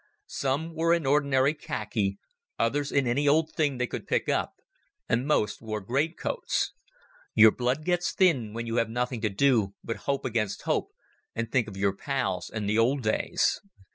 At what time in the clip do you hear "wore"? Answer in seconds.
5.61-5.79